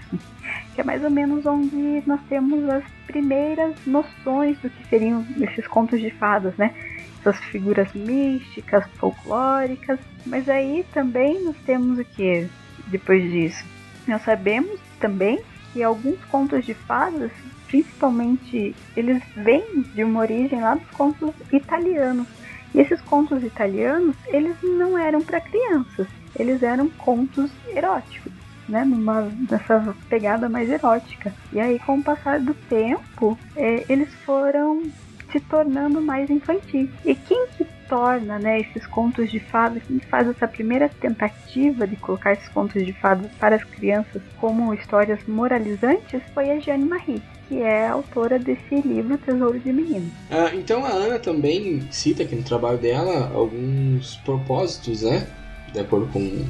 que 0.75 0.81
é 0.81 0.83
mais 0.83 1.03
ou 1.03 1.09
menos 1.09 1.43
onde 1.47 2.03
nós 2.05 2.21
temos 2.29 2.69
as 2.69 2.83
primeiras 3.07 3.75
noções 3.87 4.59
do 4.59 4.69
que 4.69 4.87
seriam 4.87 5.25
esses 5.41 5.67
contos 5.67 5.99
de 5.99 6.11
fadas, 6.11 6.55
né? 6.55 6.73
Essas 7.19 7.37
figuras 7.45 7.91
místicas, 7.93 8.85
folclóricas. 8.97 9.99
Mas 10.23 10.47
aí 10.47 10.85
também 10.93 11.43
nós 11.43 11.55
temos 11.65 11.97
o 11.97 12.05
que 12.05 12.47
depois 12.87 13.23
disso? 13.31 13.65
Nós 14.07 14.21
sabemos 14.21 14.79
também 14.99 15.39
que 15.73 15.81
alguns 15.81 16.23
contos 16.25 16.63
de 16.63 16.75
fadas, 16.75 17.31
principalmente, 17.67 18.75
eles 18.95 19.21
vêm 19.35 19.81
de 19.95 20.03
uma 20.03 20.19
origem 20.21 20.61
lá 20.61 20.75
dos 20.75 20.89
contos 20.91 21.33
italianos. 21.51 22.27
E 22.73 22.79
esses 22.79 23.01
contos 23.01 23.43
italianos, 23.43 24.15
eles 24.27 24.55
não 24.61 24.97
eram 24.97 25.21
para 25.21 25.41
crianças, 25.41 26.07
eles 26.37 26.61
eram 26.61 26.89
contos 26.89 27.51
eróticos, 27.67 28.31
né? 28.67 28.83
Numa, 28.85 29.31
nessa 29.49 29.95
pegada 30.07 30.47
mais 30.47 30.69
erótica. 30.69 31.33
E 31.51 31.59
aí, 31.59 31.79
com 31.79 31.97
o 31.97 32.03
passar 32.03 32.39
do 32.39 32.53
tempo, 32.53 33.37
é, 33.55 33.85
eles 33.89 34.13
foram 34.25 34.83
se 35.31 35.39
tornando 35.39 36.01
mais 36.01 36.29
infantis. 36.29 36.89
E 37.05 37.15
quem 37.15 37.47
que 37.57 37.65
torna 37.87 38.37
né, 38.37 38.59
esses 38.59 38.85
contos 38.85 39.31
de 39.31 39.39
fadas, 39.39 39.81
quem 39.83 39.99
faz 39.99 40.27
essa 40.27 40.47
primeira 40.47 40.87
tentativa 40.87 41.87
de 41.87 41.95
colocar 41.95 42.33
esses 42.33 42.47
contos 42.49 42.85
de 42.85 42.93
fadas 42.93 43.31
para 43.39 43.55
as 43.55 43.63
crianças 43.63 44.21
como 44.39 44.73
histórias 44.73 45.19
moralizantes 45.27 46.21
foi 46.33 46.51
a 46.51 46.59
Jeanne 46.59 46.85
Marie 46.85 47.21
que 47.49 47.61
é 47.63 47.87
autora 47.87 48.37
desse 48.37 48.75
livro 48.75 49.17
Tesouro 49.17 49.59
de 49.59 49.73
Menino. 49.73 50.09
Ah, 50.29 50.51
então 50.53 50.85
a 50.85 50.89
Ana 50.89 51.17
também 51.17 51.81
cita 51.91 52.21
aqui 52.21 52.35
no 52.35 52.43
trabalho 52.43 52.77
dela 52.77 53.31
alguns 53.33 54.17
propósitos, 54.17 55.01
né? 55.01 55.27
De 55.73 55.79
acordo 55.79 56.07
com 56.13 56.45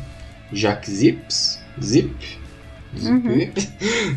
Jacques 0.51 0.93
Zips, 0.95 1.63
Zip, 1.81 2.39
Zip 2.97 3.67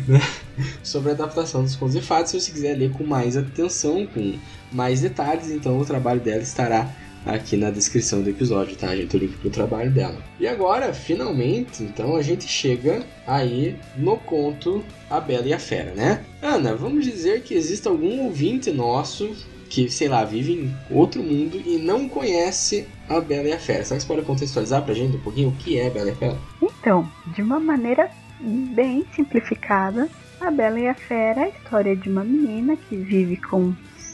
uhum. 0.09 0.19
sobre 0.83 1.11
a 1.11 1.13
adaptação 1.13 1.63
dos 1.63 1.77
contos 1.77 1.95
de 1.95 2.01
fadas. 2.01 2.31
Se 2.31 2.39
você 2.39 2.51
quiser 2.51 2.77
ler 2.77 2.91
com 2.91 3.05
mais 3.05 3.37
atenção, 3.37 4.05
com 4.05 4.37
mais 4.71 4.99
detalhes, 4.99 5.49
então 5.51 5.79
o 5.79 5.85
trabalho 5.85 6.19
dela 6.19 6.41
estará 6.41 6.89
aqui 7.25 7.57
na 7.57 7.69
descrição 7.69 8.21
do 8.21 8.29
episódio, 8.29 8.75
tá, 8.75 8.95
gente? 8.95 9.15
O 9.15 9.19
link 9.19 9.37
pro 9.37 9.49
trabalho 9.49 9.91
dela. 9.91 10.17
E 10.39 10.47
agora, 10.47 10.93
finalmente, 10.93 11.83
então 11.83 12.15
a 12.15 12.21
gente 12.21 12.47
chega 12.47 13.03
aí 13.25 13.75
no 13.97 14.17
conto 14.17 14.83
A 15.09 15.19
Bela 15.19 15.47
e 15.47 15.53
a 15.53 15.59
Fera, 15.59 15.93
né? 15.93 16.23
Ana, 16.41 16.75
vamos 16.75 17.05
dizer 17.05 17.41
que 17.43 17.53
existe 17.53 17.87
algum 17.87 18.25
ouvinte 18.25 18.71
nosso 18.71 19.35
que, 19.69 19.89
sei 19.89 20.07
lá, 20.07 20.23
vive 20.23 20.53
em 20.53 20.75
outro 20.91 21.23
mundo 21.23 21.61
e 21.65 21.77
não 21.77 22.07
conhece 22.07 22.85
a 23.09 23.19
Bela 23.19 23.47
e 23.47 23.53
a 23.53 23.59
Fera. 23.59 23.83
Será 23.83 23.97
que 23.97 24.03
você 24.03 24.13
pode 24.13 24.25
contextualizar 24.25 24.83
pra 24.83 24.93
gente 24.93 25.17
um 25.17 25.21
pouquinho 25.21 25.49
o 25.49 25.55
que 25.55 25.79
é 25.79 25.89
Bela 25.89 26.09
e 26.09 26.11
a 26.11 26.15
Fera? 26.15 26.37
Então, 26.61 27.09
de 27.33 27.41
uma 27.41 27.59
maneira 27.59 28.09
bem 28.39 29.05
simplificada, 29.15 30.07
a 30.39 30.51
Bela 30.51 30.79
e 30.79 30.87
a 30.87 30.93
Fera 30.93 31.41
é 31.41 31.43
a 31.45 31.49
história 31.49 31.95
de 31.95 32.09
uma 32.09 32.23
menina 32.23 32.75
que 32.75 32.95
vive 32.95 33.37
com 33.37 33.73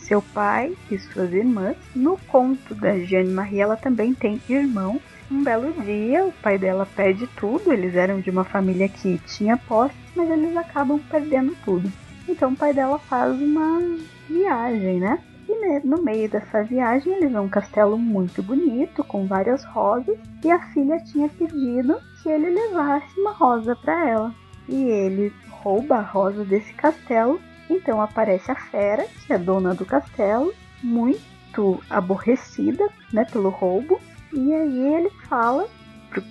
seu 0.10 0.22
pai 0.22 0.75
e 0.92 0.98
suas 0.98 1.32
irmãs. 1.32 1.78
No 1.96 2.18
conto 2.28 2.74
da 2.74 2.98
Jeanne 2.98 3.32
Marie, 3.32 3.62
ela 3.62 3.78
também 3.78 4.13
tem 4.13 4.42
irmão. 4.50 5.00
Um 5.32 5.44
belo 5.44 5.72
dia, 5.84 6.25
o 6.25 6.34
pai 6.42 6.58
dela 6.58 6.88
perde 6.96 7.28
tudo. 7.38 7.72
Eles 7.72 7.96
eram 7.96 8.20
de 8.20 8.32
uma 8.32 8.44
família 8.44 8.89
que 8.89 9.20
tinha 9.20 9.56
posses, 9.56 9.96
mas 10.16 10.30
eles 10.30 10.58
acabam 10.58 11.00
perdendo 11.10 11.56
tudo. 11.63 11.89
Então, 12.28 12.51
o 12.51 12.56
pai 12.56 12.74
dela 12.74 12.98
faz 12.98 13.39
uma 13.39 13.80
viagem, 14.28 15.00
né? 15.00 15.20
E 15.48 15.88
no 15.88 16.01
meio 16.01 16.30
dessa 16.30 16.63
viagem, 16.63 17.13
eles 17.13 17.32
vão 17.32 17.46
um 17.46 17.50
castelo 17.50 17.98
muito 17.98 18.42
bonito, 18.42 19.04
com 19.04 19.25
várias 19.25 19.63
rosas, 19.63 20.18
e 20.44 20.51
a 20.51 20.60
filha 20.74 21.00
tinha 21.00 21.30
pedido 21.30 22.00
que 22.22 22.30
ele 22.30 22.50
levasse 22.50 23.20
uma 23.20 23.32
rosa 23.32 23.75
para 23.75 24.10
ela. 24.10 24.36
E 24.68 24.75
ele 24.75 25.34
rouba 25.50 25.98
a 25.98 26.01
rosa 26.01 26.46
desse 26.46 26.72
castelo 26.74 27.39
então 27.69 28.01
aparece 28.01 28.51
a 28.51 28.55
fera, 28.55 29.05
que 29.25 29.33
é 29.33 29.38
dona 29.38 29.73
do 29.73 29.85
castelo, 29.85 30.53
muito 30.81 31.81
aborrecida 31.89 32.88
né, 33.11 33.25
pelo 33.25 33.49
roubo, 33.49 33.99
e 34.33 34.53
aí 34.53 34.93
ele 34.95 35.09
fala 35.27 35.67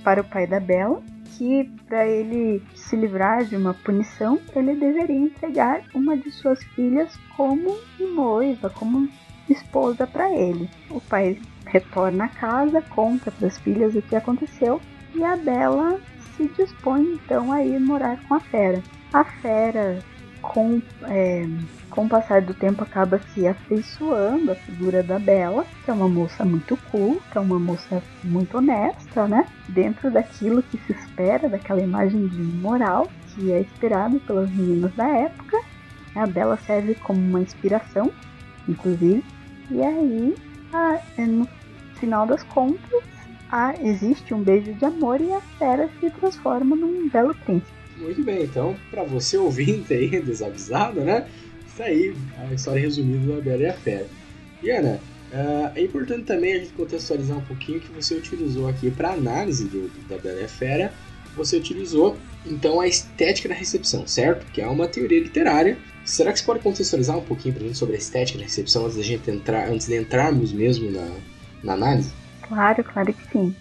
para 0.02 0.20
o 0.20 0.24
pai 0.24 0.46
da 0.46 0.58
Bela 0.58 1.02
que 1.36 1.70
para 1.86 2.06
ele 2.06 2.60
se 2.74 2.96
livrar 2.96 3.44
de 3.44 3.54
uma 3.56 3.72
punição, 3.72 4.40
ele 4.56 4.74
deveria 4.74 5.16
entregar 5.16 5.82
uma 5.94 6.16
de 6.16 6.30
suas 6.32 6.62
filhas 6.74 7.16
como 7.36 7.78
noiva, 8.00 8.68
como 8.70 9.08
esposa 9.48 10.04
para 10.06 10.30
ele. 10.34 10.68
O 10.90 11.00
pai 11.00 11.38
retorna 11.66 12.24
à 12.24 12.28
casa, 12.28 12.82
conta 12.82 13.30
para 13.30 13.46
as 13.46 13.58
filhas 13.58 13.94
o 13.94 14.02
que 14.02 14.16
aconteceu 14.16 14.80
e 15.14 15.22
a 15.22 15.36
Bela 15.36 16.00
se 16.36 16.48
dispõe 16.48 17.02
então 17.14 17.52
a 17.52 17.64
ir 17.64 17.78
morar 17.78 18.18
com 18.26 18.34
a 18.34 18.40
fera. 18.40 18.82
A 19.12 19.24
fera 19.24 20.02
com, 20.48 20.80
é, 21.02 21.46
com 21.90 22.06
o 22.06 22.08
passar 22.08 22.40
do 22.40 22.54
tempo 22.54 22.82
acaba 22.82 23.20
se 23.34 23.46
afeiçoando 23.46 24.50
a 24.50 24.54
figura 24.54 25.02
da 25.02 25.18
Bela, 25.18 25.66
que 25.84 25.90
é 25.90 25.94
uma 25.94 26.08
moça 26.08 26.44
muito 26.44 26.76
culta, 26.90 27.40
uma 27.40 27.58
moça 27.58 28.02
muito 28.24 28.56
honesta, 28.56 29.28
né? 29.28 29.46
Dentro 29.68 30.10
daquilo 30.10 30.62
que 30.62 30.78
se 30.78 30.92
espera, 30.92 31.48
daquela 31.48 31.82
imagem 31.82 32.26
de 32.28 32.42
moral 32.42 33.08
que 33.34 33.52
é 33.52 33.60
esperado 33.60 34.18
pelas 34.20 34.50
meninas 34.50 34.92
da 34.94 35.06
época. 35.06 35.58
A 36.14 36.26
Bela 36.26 36.56
serve 36.66 36.94
como 36.94 37.20
uma 37.20 37.40
inspiração, 37.40 38.10
inclusive. 38.66 39.22
E 39.70 39.82
aí, 39.82 40.34
a, 40.72 40.98
é, 41.18 41.26
no 41.26 41.46
final 41.96 42.26
das 42.26 42.42
contas, 42.44 43.04
a, 43.52 43.74
existe 43.82 44.32
um 44.32 44.42
beijo 44.42 44.72
de 44.72 44.84
amor 44.84 45.20
e 45.20 45.30
a 45.32 45.40
fera 45.58 45.90
se 46.00 46.10
transforma 46.10 46.74
num 46.74 47.08
belo 47.10 47.34
príncipe. 47.34 47.77
Muito 48.00 48.22
bem, 48.22 48.44
então, 48.44 48.76
para 48.90 49.02
você 49.02 49.36
ouvinte 49.36 49.92
aí, 49.92 50.08
desavisado, 50.22 51.00
né? 51.00 51.26
Isso 51.66 51.82
aí, 51.82 52.14
a 52.38 52.54
história 52.54 52.80
resumida 52.80 53.34
da 53.34 53.40
Bela 53.40 53.62
e 53.62 53.66
a 53.66 53.72
Fera. 53.72 54.06
E 54.62 54.70
Ana, 54.70 55.00
uh, 55.32 55.72
é 55.74 55.82
importante 55.82 56.24
também 56.24 56.54
a 56.54 56.58
gente 56.58 56.72
contextualizar 56.72 57.36
um 57.36 57.44
pouquinho 57.44 57.80
que 57.80 57.90
você 57.92 58.14
utilizou 58.14 58.68
aqui 58.68 58.90
para 58.90 59.10
análise 59.10 59.64
do, 59.64 59.90
da 60.08 60.16
Bela 60.16 60.40
e 60.40 60.44
a 60.44 60.48
Fera. 60.48 60.92
Você 61.36 61.56
utilizou 61.56 62.16
então 62.46 62.80
a 62.80 62.86
estética 62.86 63.48
da 63.48 63.54
recepção, 63.54 64.06
certo? 64.06 64.46
Que 64.52 64.60
é 64.60 64.66
uma 64.66 64.88
teoria 64.88 65.20
literária. 65.20 65.76
Será 66.04 66.32
que 66.32 66.38
você 66.38 66.44
pode 66.44 66.60
contextualizar 66.60 67.16
um 67.18 67.22
pouquinho 67.22 67.54
para 67.54 67.64
a 67.64 67.66
gente 67.66 67.78
sobre 67.78 67.94
a 67.94 67.98
estética 67.98 68.38
da 68.38 68.44
recepção 68.44 68.84
antes, 68.84 68.96
da 68.96 69.02
gente 69.02 69.30
entrar, 69.30 69.68
antes 69.68 69.86
de 69.86 69.96
entrarmos 69.96 70.52
mesmo 70.52 70.90
na, 70.90 71.10
na 71.62 71.72
análise? 71.74 72.12
Claro, 72.42 72.82
claro 72.82 73.12
que 73.12 73.32
sim. 73.32 73.54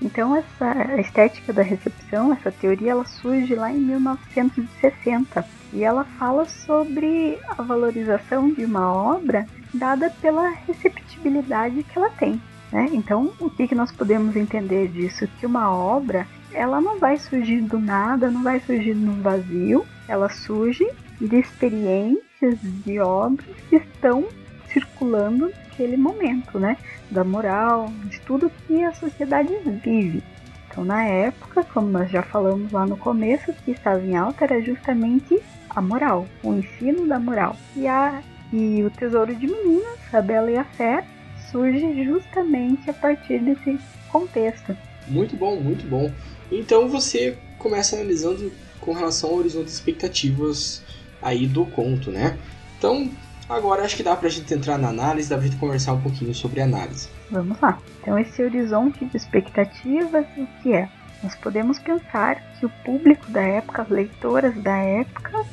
Então 0.00 0.34
essa 0.34 1.00
estética 1.00 1.52
da 1.52 1.62
recepção, 1.62 2.32
essa 2.32 2.52
teoria, 2.52 2.92
ela 2.92 3.04
surge 3.04 3.54
lá 3.54 3.72
em 3.72 3.78
1960 3.78 5.44
e 5.72 5.82
ela 5.84 6.04
fala 6.04 6.44
sobre 6.46 7.38
a 7.48 7.62
valorização 7.62 8.50
de 8.52 8.64
uma 8.64 8.92
obra 8.92 9.46
dada 9.74 10.10
pela 10.22 10.48
receptibilidade 10.50 11.82
que 11.82 11.98
ela 11.98 12.10
tem. 12.10 12.40
Né? 12.72 12.88
Então, 12.92 13.32
o 13.40 13.50
que, 13.50 13.66
que 13.66 13.74
nós 13.74 13.90
podemos 13.92 14.36
entender 14.36 14.88
disso? 14.88 15.28
Que 15.38 15.46
uma 15.46 15.74
obra 15.74 16.26
ela 16.52 16.80
não 16.80 16.98
vai 16.98 17.16
surgir 17.18 17.60
do 17.62 17.78
nada, 17.78 18.30
não 18.30 18.42
vai 18.42 18.60
surgir 18.60 18.94
no 18.94 19.22
vazio, 19.22 19.86
ela 20.06 20.28
surge 20.28 20.88
de 21.20 21.36
experiências 21.36 22.58
de 22.60 22.98
obras 23.00 23.46
que 23.68 23.76
estão 23.76 24.26
circulando 24.72 25.48
naquele 25.48 25.96
momento, 25.96 26.58
né? 26.58 26.76
Da 27.10 27.24
moral, 27.24 27.86
de 28.04 28.20
tudo 28.20 28.50
que 28.66 28.82
a 28.84 28.92
sociedade 28.92 29.52
vive. 29.82 30.22
Então, 30.70 30.84
na 30.84 31.04
época, 31.04 31.64
como 31.64 31.88
nós 31.88 32.10
já 32.10 32.22
falamos 32.22 32.70
lá 32.72 32.86
no 32.86 32.96
começo, 32.96 33.50
o 33.50 33.54
que 33.54 33.70
estava 33.72 34.04
em 34.04 34.16
alta 34.16 34.44
era 34.44 34.60
justamente 34.60 35.40
a 35.70 35.80
moral, 35.80 36.26
o 36.42 36.54
ensino 36.54 37.06
da 37.06 37.18
moral. 37.18 37.56
E 37.76 37.86
a 37.86 38.22
E 38.52 38.82
o 38.82 38.90
Tesouro 38.90 39.34
de 39.34 39.46
Meninas, 39.46 39.98
a 40.12 40.22
Bela 40.22 40.50
e 40.50 40.56
a 40.56 40.64
Fera, 40.64 41.04
surge 41.50 42.04
justamente 42.04 42.88
a 42.90 42.94
partir 42.94 43.40
desse 43.40 43.78
contexto. 44.10 44.76
Muito 45.06 45.36
bom, 45.36 45.56
muito 45.56 45.86
bom. 45.86 46.10
Então 46.50 46.88
você 46.88 47.36
começa 47.58 47.96
analisando 47.96 48.52
com 48.80 48.92
relação 48.92 49.30
ao 49.30 49.36
horizonte 49.36 49.66
de 49.66 49.72
expectativas 49.72 50.82
aí 51.20 51.46
do 51.46 51.66
conto, 51.66 52.10
né? 52.10 52.38
Então, 52.78 53.10
agora 53.48 53.84
acho 53.84 53.96
que 53.96 54.02
dá 54.02 54.14
pra 54.16 54.28
gente 54.28 54.52
entrar 54.52 54.78
na 54.78 54.88
análise, 54.88 55.28
dá 55.28 55.36
pra 55.36 55.46
gente 55.46 55.56
conversar 55.56 55.92
um 55.94 56.00
pouquinho 56.00 56.34
sobre 56.34 56.60
análise. 56.60 57.08
Vamos 57.30 57.60
lá. 57.60 57.78
Então, 58.00 58.18
esse 58.18 58.42
horizonte 58.42 59.04
de 59.04 59.16
expectativas, 59.16 60.26
o 60.36 60.46
que 60.62 60.72
é? 60.72 60.88
Nós 61.22 61.34
podemos 61.36 61.78
pensar 61.78 62.36
que 62.58 62.66
o 62.66 62.70
público 62.84 63.30
da 63.30 63.42
época, 63.42 63.82
as 63.82 63.88
leitoras 63.88 64.54
da 64.62 64.76
época, 64.76 65.44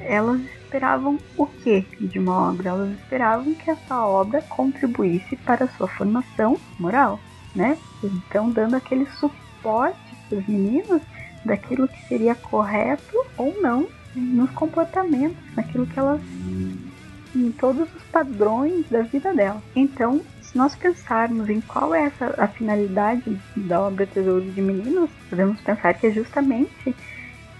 elas 0.00 0.40
esperavam 0.40 1.18
o 1.36 1.46
que 1.46 1.86
de 2.00 2.18
uma 2.18 2.50
obra? 2.50 2.70
Elas 2.70 2.90
esperavam 2.98 3.54
que 3.54 3.70
essa 3.70 4.04
obra 4.04 4.42
contribuísse 4.42 5.36
para 5.36 5.64
a 5.64 5.68
sua 5.68 5.88
formação 5.88 6.58
moral, 6.78 7.18
né? 7.54 7.76
Então, 8.02 8.50
dando 8.50 8.76
aquele 8.76 9.06
suporte 9.18 9.98
para 10.28 10.38
os 10.38 10.46
meninos 10.46 11.02
daquilo 11.44 11.88
que 11.88 12.06
seria 12.06 12.34
correto 12.34 13.16
ou 13.36 13.60
não 13.60 13.88
nos 14.14 14.50
comportamentos, 14.50 15.36
naquilo 15.54 15.86
que 15.86 15.98
elas. 15.98 16.20
Em 17.36 17.52
todos 17.52 17.88
os 17.94 18.02
padrões 18.04 18.88
da 18.88 19.02
vida 19.02 19.32
dela. 19.34 19.62
Então, 19.74 20.20
se 20.40 20.56
nós 20.56 20.74
pensarmos 20.74 21.48
em 21.48 21.60
qual 21.60 21.94
é 21.94 22.04
essa, 22.04 22.34
a 22.38 22.48
finalidade 22.48 23.38
da 23.56 23.80
obra 23.80 24.06
Tesouro 24.06 24.50
de 24.50 24.62
Meninos, 24.62 25.10
podemos 25.28 25.60
pensar 25.60 25.94
que 25.94 26.06
é 26.06 26.10
justamente 26.10 26.94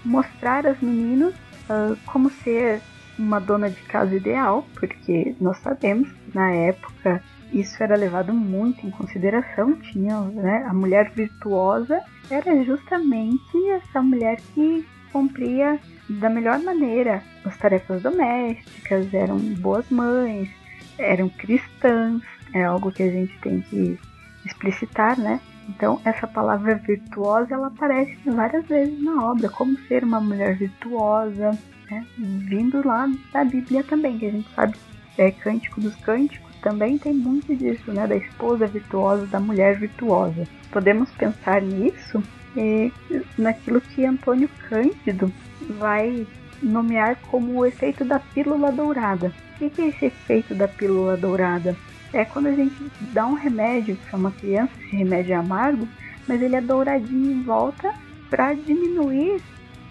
mostrar 0.03 0.65
às 0.65 0.79
meninas 0.81 1.33
uh, 1.69 1.97
como 2.05 2.29
ser 2.29 2.81
uma 3.17 3.39
dona 3.39 3.69
de 3.69 3.81
casa 3.81 4.15
ideal, 4.15 4.65
porque 4.75 5.35
nós 5.39 5.57
sabemos 5.57 6.09
que 6.09 6.37
na 6.37 6.51
época 6.51 7.21
isso 7.51 7.81
era 7.81 7.95
levado 7.95 8.33
muito 8.33 8.85
em 8.85 8.91
consideração. 8.91 9.73
Tinha 9.73 10.21
né, 10.21 10.65
a 10.67 10.73
mulher 10.73 11.11
virtuosa 11.11 12.01
era 12.29 12.63
justamente 12.63 13.69
essa 13.71 14.01
mulher 14.01 14.37
que 14.53 14.85
cumpria 15.11 15.79
da 16.09 16.29
melhor 16.29 16.59
maneira 16.59 17.21
as 17.45 17.57
tarefas 17.57 18.01
domésticas, 18.01 19.13
eram 19.13 19.37
boas 19.37 19.89
mães, 19.89 20.49
eram 20.97 21.29
cristãs, 21.29 22.21
é 22.53 22.63
algo 22.63 22.91
que 22.91 23.03
a 23.03 23.11
gente 23.11 23.37
tem 23.39 23.61
que 23.61 23.99
explicitar, 24.45 25.19
né? 25.19 25.39
Então, 25.69 25.99
essa 26.05 26.25
palavra 26.25 26.75
virtuosa 26.75 27.53
ela 27.53 27.67
aparece 27.67 28.17
várias 28.25 28.65
vezes 28.67 29.03
na 29.03 29.25
obra, 29.25 29.49
como 29.49 29.77
ser 29.87 30.03
uma 30.03 30.21
mulher 30.21 30.55
virtuosa, 30.55 31.51
né? 31.91 32.05
vindo 32.17 32.85
lá 32.87 33.09
da 33.33 33.43
Bíblia 33.43 33.83
também, 33.83 34.17
que 34.17 34.27
a 34.27 34.31
gente 34.31 34.49
sabe 34.53 34.77
é 35.17 35.31
Cântico 35.31 35.81
dos 35.81 35.95
Cânticos 35.95 36.55
também 36.61 36.97
tem 36.97 37.13
muito 37.13 37.55
disso, 37.55 37.91
né? 37.91 38.05
Da 38.05 38.15
esposa 38.15 38.67
virtuosa, 38.67 39.25
da 39.27 39.39
mulher 39.39 39.79
virtuosa. 39.79 40.43
Podemos 40.71 41.09
pensar 41.11 41.61
nisso 41.61 42.21
é, 42.57 42.91
naquilo 43.37 43.79
que 43.79 44.05
Antônio 44.05 44.49
Cândido 44.67 45.31
vai 45.61 46.25
nomear 46.61 47.17
como 47.29 47.59
o 47.59 47.65
efeito 47.65 48.03
da 48.03 48.19
pílula 48.19 48.71
dourada. 48.71 49.31
O 49.59 49.69
que 49.69 49.81
é 49.81 49.87
esse 49.87 50.05
efeito 50.05 50.55
da 50.55 50.67
pílula 50.67 51.15
dourada? 51.15 51.75
É 52.13 52.25
quando 52.25 52.47
a 52.47 52.53
gente 52.53 52.75
dá 53.13 53.25
um 53.25 53.33
remédio 53.33 53.97
para 54.09 54.17
uma 54.17 54.31
criança, 54.31 54.71
esse 54.81 54.95
remédio 54.95 55.33
é 55.33 55.35
amargo, 55.35 55.87
mas 56.27 56.41
ele 56.41 56.55
é 56.55 56.61
douradinho 56.61 57.31
em 57.31 57.43
volta 57.43 57.93
para 58.29 58.53
diminuir 58.53 59.41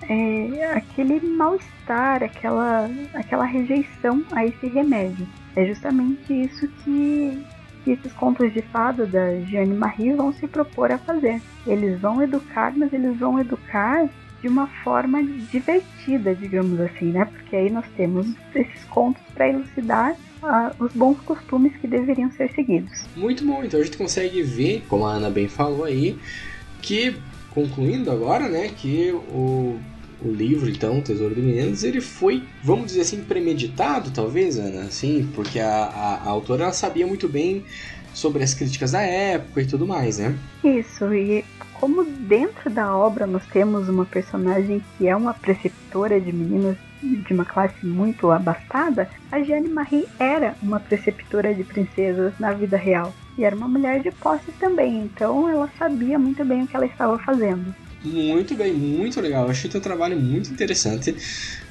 é, 0.09 0.73
aquele 0.75 1.21
mal-estar, 1.21 2.23
aquela, 2.23 2.89
aquela 3.15 3.45
rejeição 3.45 4.25
a 4.33 4.45
esse 4.45 4.67
remédio. 4.67 5.27
É 5.55 5.65
justamente 5.65 6.33
isso 6.33 6.69
que, 6.85 7.45
que 7.87 7.93
esses 7.93 8.13
contos 8.15 8.53
de 8.53 8.61
fada 8.63 9.07
da 9.07 9.39
Jeanne 9.43 9.73
Marie 9.73 10.13
vão 10.13 10.33
se 10.33 10.49
propor 10.49 10.91
a 10.91 10.99
fazer. 10.99 11.41
Eles 11.65 12.01
vão 12.01 12.21
educar, 12.21 12.77
mas 12.77 12.93
eles 12.93 13.17
vão 13.17 13.39
educar 13.39 14.09
de 14.43 14.49
uma 14.49 14.67
forma 14.83 15.23
divertida, 15.23 16.35
digamos 16.35 16.81
assim, 16.81 17.13
né? 17.13 17.25
Porque 17.27 17.55
aí 17.55 17.71
nós 17.71 17.85
temos 17.97 18.27
esses 18.53 18.85
contos 18.87 19.23
para 19.33 19.49
elucidar 19.49 20.17
uh, 20.43 20.85
os 20.85 20.93
bons 20.95 21.21
costumes 21.21 21.77
que 21.77 21.87
deveriam 21.87 22.29
ser 22.33 22.51
seguidos. 22.55 23.07
Muito 23.15 23.47
bom, 23.47 23.63
então 23.63 23.79
a 23.79 23.85
gente 23.85 23.97
consegue 23.97 24.43
ver, 24.43 24.85
como 24.89 25.07
a 25.07 25.13
Ana 25.13 25.31
bem 25.31 25.47
falou 25.47 25.85
aí, 25.85 26.19
que 26.83 27.17
concluindo 27.51 28.11
agora, 28.11 28.49
né, 28.49 28.69
que 28.77 29.13
o 29.13 29.79
o 30.23 30.31
livro, 30.31 30.69
então, 30.69 31.01
Tesouro 31.01 31.35
de 31.35 31.43
Meninos, 31.43 31.85
ele 31.85 32.01
foi, 32.01 32.43
vamos 32.63 32.87
dizer 32.87 33.03
assim, 33.03 33.23
premeditado, 33.23 34.11
talvez, 34.11 34.59
Ana, 34.59 34.83
assim, 34.83 35.29
porque 35.35 35.61
a, 35.61 35.69
a, 35.69 36.15
a 36.25 36.29
autora 36.29 36.73
sabia 36.73 37.07
muito 37.07 37.29
bem 37.29 37.65
sobre 38.15 38.43
as 38.43 38.55
críticas 38.55 38.93
da 38.93 39.03
época 39.03 39.61
e 39.61 39.67
tudo 39.67 39.87
mais, 39.87 40.19
né? 40.19 40.35
Isso, 40.65 41.13
e 41.13 41.45
como 41.75 42.03
dentro 42.05 42.71
da 42.71 42.97
obra 42.97 43.27
nós 43.27 43.45
temos 43.47 43.89
uma 43.91 44.07
personagem 44.07 44.83
que 44.97 45.07
é 45.07 45.15
uma 45.15 45.35
preceptora 45.35 46.19
de 46.19 46.33
meninas 46.33 46.77
de 47.03 47.35
uma 47.35 47.45
classe 47.45 47.85
muito 47.85 48.31
abastada, 48.31 49.09
a 49.31 49.43
Jeanne 49.43 49.69
Marie 49.69 50.07
era 50.19 50.55
uma 50.63 50.81
preceptora 50.81 51.55
de 51.55 51.63
princesas 51.63 52.33
na 52.39 52.53
vida 52.53 52.77
real. 52.77 53.13
E 53.37 53.45
era 53.45 53.55
uma 53.55 53.69
mulher 53.69 54.01
de 54.03 54.11
posse 54.11 54.51
também, 54.59 55.01
então 55.01 55.49
ela 55.49 55.71
sabia 55.79 56.19
muito 56.19 56.43
bem 56.43 56.63
o 56.63 56.67
que 56.67 56.75
ela 56.75 56.87
estava 56.87 57.19
fazendo. 57.19 57.75
Muito 58.07 58.55
bem, 58.55 58.73
muito 58.73 59.21
legal. 59.21 59.45
Eu 59.45 59.51
achei 59.51 59.69
teu 59.69 59.81
trabalho 59.81 60.19
muito 60.19 60.51
interessante. 60.51 61.17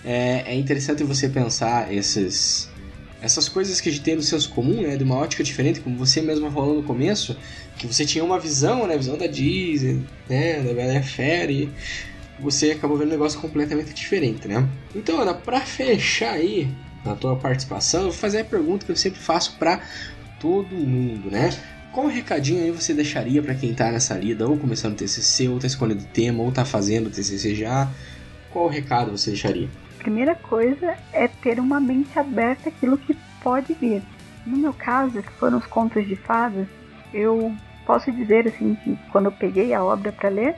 É, 0.04 0.43
é 0.48 0.56
interessante 0.56 1.04
você 1.04 1.30
pensar 1.30 1.93
esses, 1.93 2.69
essas 3.21 3.48
coisas 3.48 3.80
que 3.80 3.88
a 3.88 3.91
gente 3.91 4.04
tem 4.04 4.15
no 4.15 4.21
senso 4.21 4.50
comum, 4.50 4.82
né, 4.82 4.98
de 4.98 5.04
uma 5.04 5.15
ótica 5.15 5.43
diferente, 5.43 5.80
como 5.80 5.98
você 5.98 6.21
mesmo 6.21 6.52
falou 6.52 6.76
no 6.76 6.84
começo, 6.84 7.38
que 7.78 7.88
você 7.88 8.06
tinha 8.06 8.24
uma 8.24 8.38
visão, 8.38 8.86
né, 8.86 8.98
visão 8.98 9.17
da 9.17 9.28
Disney, 9.28 10.04
né, 10.30 10.62
da 10.62 10.74
Bela 10.74 11.02
Fera, 11.02 11.52
e 11.52 11.69
você 12.38 12.71
acabou 12.71 12.98
vendo 12.98 13.08
um 13.08 13.12
negócio 13.12 13.39
completamente 13.39 13.93
diferente, 13.93 14.45
né? 14.45 14.67
Então, 14.93 15.21
Ana, 15.21 15.34
para 15.34 15.62
fechar 15.62 16.34
aí 16.34 16.67
a 17.06 17.15
tua 17.15 17.38
participação, 17.38 18.02
eu 18.02 18.10
vou 18.10 18.17
fazer 18.17 18.39
a 18.39 18.45
pergunta 18.45 18.86
que 18.86 18.91
eu 18.91 18.95
sempre 18.95 19.21
faço 19.21 19.56
para 19.58 19.82
todo 20.38 20.76
mundo, 20.76 21.32
né? 21.32 21.50
Qual 21.95 22.08
recadinho 22.08 22.62
aí 22.62 22.71
você 22.71 22.93
deixaria 22.93 23.41
para 23.41 23.55
quem 23.55 23.73
tá 23.73 23.89
nessa 23.89 24.15
lida, 24.15 24.45
ou 24.45 24.58
começando 24.58 24.91
o 24.91 24.95
TCC, 24.97 25.47
ou 25.47 25.60
tá 25.60 25.65
escolhendo 25.65 26.03
o 26.03 26.08
tema, 26.08 26.43
ou 26.43 26.51
tá 26.51 26.65
fazendo 26.65 27.08
o 27.08 27.10
TCC 27.10 27.55
já? 27.55 27.88
Qual 28.51 28.67
recado 28.67 29.12
você 29.12 29.29
deixaria? 29.29 29.69
Primeira 29.97 30.36
coisa 30.36 30.97
é 31.13 31.29
ter 31.29 31.58
uma 31.58 31.79
mente 31.79 32.19
aberta 32.19 32.67
àquilo 32.67 32.97
que 32.97 33.15
pode 33.41 33.73
vir. 33.75 34.01
No 34.45 34.58
meu 34.58 34.73
caso, 34.73 35.23
que 35.23 35.31
foram 35.39 35.58
os 35.58 35.65
contos 35.67 36.05
de 36.05 36.17
fadas, 36.17 36.67
eu 37.13 37.55
posso 37.86 38.12
dizer 38.12 38.45
assim 38.45 38.75
que 38.84 38.99
quando 39.10 39.27
eu 39.27 39.31
peguei 39.31 39.73
a 39.73 39.81
obra 39.81 40.12
para 40.12 40.27
ler, 40.27 40.53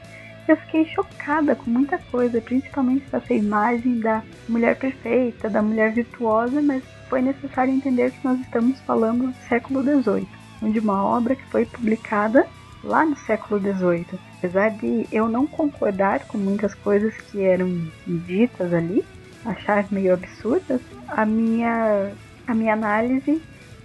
eu 0.48 0.58
fiquei 0.58 0.86
chocada 0.86 1.56
com 1.56 1.70
muita 1.70 2.00
coisa, 2.00 2.42
principalmente 2.42 3.06
essa 3.12 3.34
imagem 3.36 4.00
da 4.00 4.24
mulher 4.50 4.76
perfeita, 4.76 5.52
da 5.52 5.62
mulher 5.62 5.94
virtuosa, 5.94 6.64
mas 6.64 6.82
foi 7.08 7.22
necessário 7.22 7.72
entender 7.72 8.10
que 8.10 8.24
nós 8.24 8.40
estamos 8.40 8.80
falando 8.80 9.28
do 9.28 9.48
século 9.48 9.84
XVIII 9.84 10.37
de 10.62 10.80
uma 10.80 11.04
obra 11.06 11.36
que 11.36 11.46
foi 11.46 11.66
publicada 11.66 12.48
lá 12.84 13.06
no 13.06 13.16
século 13.18 13.60
XVIII. 13.60 14.20
Apesar 14.38 14.70
de 14.72 15.08
eu 15.12 15.28
não 15.28 15.46
concordar 15.46 16.26
com 16.28 16.38
muitas 16.38 16.74
coisas 16.74 17.16
que 17.32 17.42
eram 17.42 17.88
ditas 18.06 18.74
ali, 18.74 19.04
achar 19.46 19.86
meio 19.92 20.14
absurdas, 20.14 20.82
a 21.08 21.26
minha, 21.26 22.12
a 22.46 22.54
minha 22.54 22.74
análise 22.74 23.42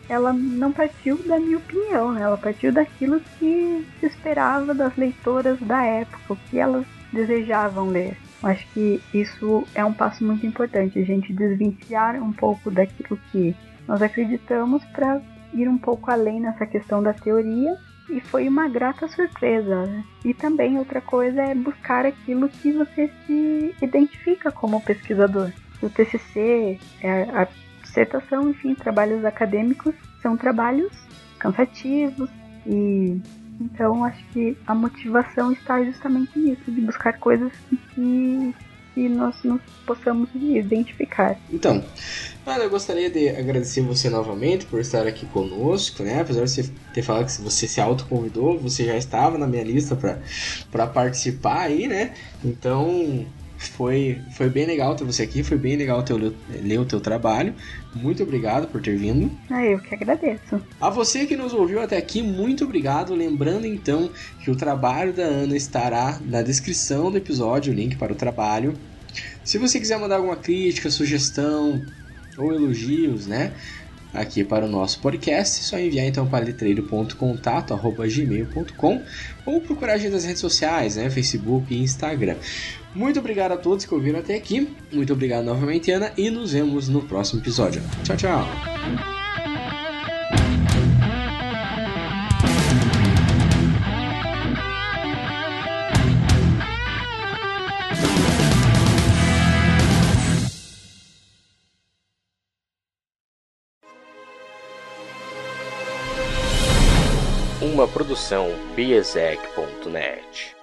ela 0.08 0.32
não 0.32 0.72
partiu 0.72 1.16
da 1.26 1.38
minha 1.38 1.56
opinião, 1.56 2.12
né? 2.12 2.22
ela 2.22 2.36
partiu 2.36 2.72
daquilo 2.72 3.20
que 3.38 3.86
se 3.98 4.06
esperava 4.06 4.74
das 4.74 4.94
leitoras 4.96 5.58
da 5.60 5.82
época, 5.84 6.34
o 6.34 6.36
que 6.36 6.58
elas 6.58 6.84
desejavam 7.12 7.88
ler. 7.88 8.16
Acho 8.42 8.66
que 8.72 9.00
isso 9.14 9.66
é 9.74 9.84
um 9.84 9.92
passo 9.92 10.24
muito 10.24 10.44
importante, 10.44 10.98
a 10.98 11.04
gente 11.04 11.32
desvencilhar 11.32 12.20
um 12.22 12.32
pouco 12.32 12.70
daquilo 12.70 13.18
que 13.30 13.54
nós 13.86 14.02
acreditamos 14.02 14.84
para 14.86 15.20
ir 15.52 15.68
um 15.68 15.78
pouco 15.78 16.10
além 16.10 16.40
nessa 16.40 16.66
questão 16.66 17.02
da 17.02 17.12
teoria 17.12 17.76
e 18.10 18.20
foi 18.20 18.48
uma 18.48 18.68
grata 18.68 19.08
surpresa. 19.08 19.86
Né? 19.86 20.04
E 20.24 20.34
também 20.34 20.78
outra 20.78 21.00
coisa 21.00 21.42
é 21.42 21.54
buscar 21.54 22.04
aquilo 22.04 22.48
que 22.48 22.72
você 22.72 23.10
se 23.26 23.74
identifica 23.80 24.50
como 24.50 24.80
pesquisador. 24.80 25.50
O 25.82 25.90
TCC, 25.90 26.78
é 27.00 27.22
a 27.22 27.48
dissertação, 27.82 28.50
enfim, 28.50 28.74
trabalhos 28.74 29.24
acadêmicos 29.24 29.94
são 30.20 30.36
trabalhos 30.36 30.92
cansativos 31.38 32.30
e 32.64 33.20
então 33.60 34.04
acho 34.04 34.24
que 34.32 34.56
a 34.66 34.74
motivação 34.74 35.52
está 35.52 35.82
justamente 35.84 36.38
nisso, 36.38 36.70
de 36.70 36.80
buscar 36.80 37.18
coisas 37.18 37.52
que 37.94 38.54
que 38.94 39.08
nós 39.08 39.34
nos 39.42 39.60
possamos 39.86 40.28
identificar. 40.34 41.38
Então, 41.50 41.84
eu 42.46 42.70
gostaria 42.70 43.10
de 43.10 43.28
agradecer 43.28 43.80
você 43.80 44.10
novamente 44.10 44.66
por 44.66 44.80
estar 44.80 45.06
aqui 45.06 45.26
conosco, 45.26 46.02
né? 46.02 46.20
Apesar 46.20 46.44
de 46.44 46.50
você 46.50 46.70
ter 46.92 47.02
falado 47.02 47.26
que 47.26 47.40
você 47.42 47.66
se 47.66 47.80
autoconvidou, 47.80 48.58
você 48.58 48.84
já 48.84 48.96
estava 48.96 49.38
na 49.38 49.46
minha 49.46 49.64
lista 49.64 49.96
para 50.70 50.86
participar 50.86 51.62
aí, 51.62 51.88
né? 51.88 52.14
Então, 52.44 53.26
Foi, 53.70 54.20
foi 54.30 54.48
bem 54.48 54.66
legal 54.66 54.94
ter 54.96 55.04
você 55.04 55.22
aqui, 55.22 55.42
foi 55.42 55.56
bem 55.56 55.76
legal 55.76 56.02
ter, 56.02 56.14
ler 56.14 56.80
o 56.80 56.84
teu 56.84 57.00
trabalho. 57.00 57.54
Muito 57.94 58.22
obrigado 58.22 58.66
por 58.66 58.82
ter 58.82 58.96
vindo. 58.96 59.30
Ah, 59.48 59.64
eu 59.64 59.78
que 59.78 59.94
agradeço. 59.94 60.60
A 60.80 60.90
você 60.90 61.26
que 61.26 61.36
nos 61.36 61.52
ouviu 61.52 61.80
até 61.80 61.96
aqui, 61.96 62.22
muito 62.22 62.64
obrigado. 62.64 63.14
Lembrando 63.14 63.66
então 63.66 64.10
que 64.42 64.50
o 64.50 64.56
trabalho 64.56 65.12
da 65.12 65.22
Ana 65.22 65.56
estará 65.56 66.20
na 66.24 66.42
descrição 66.42 67.10
do 67.10 67.16
episódio, 67.16 67.72
o 67.72 67.76
link 67.76 67.96
para 67.96 68.12
o 68.12 68.16
trabalho. 68.16 68.74
Se 69.44 69.58
você 69.58 69.78
quiser 69.78 69.98
mandar 69.98 70.16
alguma 70.16 70.36
crítica, 70.36 70.90
sugestão 70.90 71.84
ou 72.36 72.52
elogios, 72.52 73.26
né? 73.26 73.52
Aqui 74.12 74.44
para 74.44 74.66
o 74.66 74.68
nosso 74.68 75.00
podcast, 75.00 75.60
é 75.60 75.62
só 75.62 75.78
enviar 75.78 76.06
então 76.06 76.26
para 76.26 76.44
letreiro.contato@gmail.com 76.44 79.02
ou 79.46 79.60
procurar 79.60 79.92
a 79.94 79.98
gente 79.98 80.12
nas 80.12 80.24
redes 80.24 80.40
sociais, 80.40 80.96
né, 80.96 81.08
Facebook 81.10 81.74
e 81.74 81.82
Instagram. 81.82 82.36
Muito 82.94 83.18
obrigado 83.18 83.52
a 83.52 83.56
todos 83.56 83.86
que 83.86 83.94
ouviram 83.94 84.18
até 84.18 84.34
aqui. 84.34 84.68
Muito 84.92 85.12
obrigado 85.12 85.44
novamente, 85.44 85.90
Ana, 85.90 86.12
e 86.16 86.30
nos 86.30 86.52
vemos 86.52 86.88
no 86.88 87.02
próximo 87.02 87.40
episódio. 87.40 87.82
Tchau, 88.04 88.16
tchau. 88.16 89.21
Produção 108.32 108.48
biesec.net. 108.74 110.61